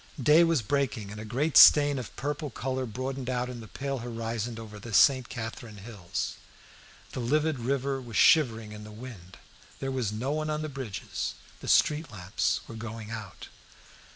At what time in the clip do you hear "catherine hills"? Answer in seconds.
5.29-6.37